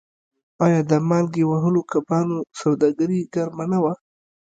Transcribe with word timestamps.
آیا 0.65 0.81
د 0.91 0.93
مالګې 1.09 1.43
وهلو 1.47 1.81
کبانو 1.91 2.37
سوداګري 2.59 3.19
ګرمه 3.33 3.65
نه 3.71 3.79
وه؟ 3.83 3.93